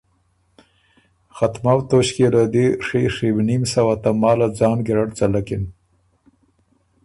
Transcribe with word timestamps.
ختمؤ 1.35 1.79
توݭکيې 1.89 2.27
له 2.33 2.43
دی 2.53 2.65
ڒی 2.85 3.03
ڒیونیم 3.15 3.63
سوه 3.73 3.93
تماله 4.03 4.47
ځان 4.59 4.77
ګیرډ 4.87 5.09
څلکِن۔ 5.19 5.63